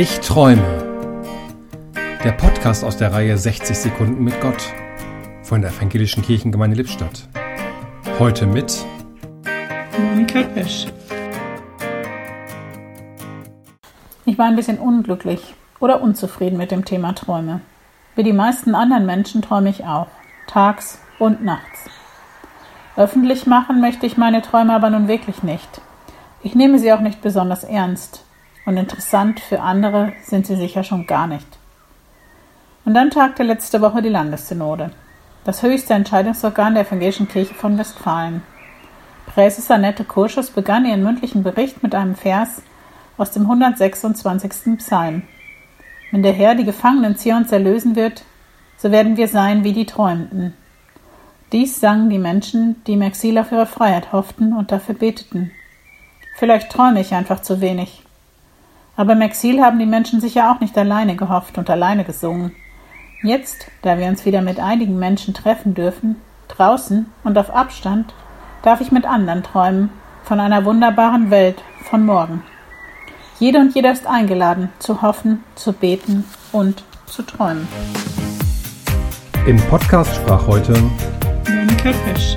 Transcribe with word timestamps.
Ich 0.00 0.20
träume. 0.20 0.62
Der 2.24 2.32
Podcast 2.32 2.84
aus 2.84 2.96
der 2.96 3.12
Reihe 3.12 3.36
60 3.36 3.76
Sekunden 3.76 4.24
mit 4.24 4.40
Gott 4.40 4.72
von 5.42 5.60
der 5.60 5.72
Evangelischen 5.72 6.22
Kirchengemeinde 6.22 6.74
Lippstadt. 6.74 7.28
Heute 8.18 8.46
mit 8.46 8.82
Monika 9.98 10.40
Pesch. 10.54 10.86
Ich 14.24 14.38
war 14.38 14.46
ein 14.46 14.56
bisschen 14.56 14.78
unglücklich 14.78 15.54
oder 15.80 16.00
unzufrieden 16.00 16.56
mit 16.56 16.70
dem 16.70 16.86
Thema 16.86 17.12
Träume. 17.12 17.60
Wie 18.16 18.22
die 18.22 18.32
meisten 18.32 18.74
anderen 18.74 19.04
Menschen 19.04 19.42
träume 19.42 19.68
ich 19.68 19.84
auch, 19.84 20.08
tags 20.46 20.98
und 21.18 21.44
nachts. 21.44 21.90
Öffentlich 22.96 23.46
machen 23.46 23.82
möchte 23.82 24.06
ich 24.06 24.16
meine 24.16 24.40
Träume 24.40 24.72
aber 24.72 24.88
nun 24.88 25.08
wirklich 25.08 25.42
nicht. 25.42 25.82
Ich 26.42 26.54
nehme 26.54 26.78
sie 26.78 26.90
auch 26.90 27.00
nicht 27.00 27.20
besonders 27.20 27.64
ernst. 27.64 28.24
Und 28.70 28.76
interessant 28.76 29.40
für 29.40 29.62
andere 29.62 30.12
sind 30.22 30.46
sie 30.46 30.54
sicher 30.54 30.84
schon 30.84 31.08
gar 31.08 31.26
nicht. 31.26 31.58
Und 32.84 32.94
dann 32.94 33.10
tagte 33.10 33.42
letzte 33.42 33.80
Woche 33.80 34.00
die 34.00 34.08
Landessynode, 34.08 34.92
das 35.42 35.64
höchste 35.64 35.94
Entscheidungsorgan 35.94 36.74
der 36.74 36.86
Evangelischen 36.86 37.26
Kirche 37.26 37.52
von 37.52 37.76
Westfalen. 37.78 38.44
Präses 39.26 39.68
Annette 39.72 40.04
Kurschus 40.04 40.50
begann 40.50 40.86
ihren 40.86 41.02
mündlichen 41.02 41.42
Bericht 41.42 41.82
mit 41.82 41.96
einem 41.96 42.14
Vers 42.14 42.62
aus 43.18 43.32
dem 43.32 43.42
126. 43.42 44.78
Psalm. 44.78 45.24
Wenn 46.12 46.22
der 46.22 46.32
Herr 46.32 46.54
die 46.54 46.62
Gefangenen 46.62 47.16
Zions 47.16 47.50
erlösen 47.50 47.96
wird, 47.96 48.22
so 48.76 48.92
werden 48.92 49.16
wir 49.16 49.26
sein 49.26 49.64
wie 49.64 49.72
die 49.72 49.86
Träumenden. 49.86 50.54
Dies 51.50 51.80
sangen 51.80 52.08
die 52.08 52.20
Menschen, 52.20 52.84
die 52.86 52.92
im 52.92 53.02
Exil 53.02 53.36
auf 53.38 53.50
ihre 53.50 53.66
Freiheit 53.66 54.12
hofften 54.12 54.52
und 54.52 54.70
dafür 54.70 54.94
beteten. 54.94 55.50
Vielleicht 56.36 56.70
träume 56.70 57.00
ich 57.00 57.12
einfach 57.14 57.42
zu 57.42 57.60
wenig. 57.60 58.04
Aber 59.00 59.14
im 59.14 59.22
Exil 59.22 59.62
haben 59.62 59.78
die 59.78 59.86
Menschen 59.86 60.20
sicher 60.20 60.52
auch 60.52 60.60
nicht 60.60 60.76
alleine 60.76 61.16
gehofft 61.16 61.56
und 61.56 61.70
alleine 61.70 62.04
gesungen. 62.04 62.52
Jetzt, 63.22 63.70
da 63.80 63.96
wir 63.96 64.06
uns 64.08 64.26
wieder 64.26 64.42
mit 64.42 64.60
einigen 64.60 64.98
Menschen 64.98 65.32
treffen 65.32 65.72
dürfen, 65.72 66.16
draußen 66.48 67.06
und 67.24 67.38
auf 67.38 67.48
Abstand, 67.48 68.12
darf 68.60 68.82
ich 68.82 68.92
mit 68.92 69.06
anderen 69.06 69.42
träumen 69.42 69.88
von 70.22 70.38
einer 70.38 70.66
wunderbaren 70.66 71.30
Welt 71.30 71.62
von 71.88 72.04
morgen. 72.04 72.42
Jede 73.38 73.60
und 73.60 73.74
jeder 73.74 73.90
ist 73.90 74.06
eingeladen, 74.06 74.68
zu 74.80 75.00
hoffen, 75.00 75.44
zu 75.54 75.72
beten 75.72 76.24
und 76.52 76.84
zu 77.06 77.22
träumen. 77.22 77.66
Im 79.46 79.56
Podcast 79.70 80.14
sprach 80.14 80.46
heute 80.46 80.74
Monika 81.48 81.92
Pesch. 82.04 82.36